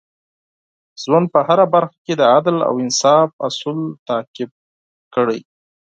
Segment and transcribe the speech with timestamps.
[0.95, 4.51] د ژوند په هره برخه کې د عدل او انصاف اصول تعقیب
[5.13, 5.39] کړئ.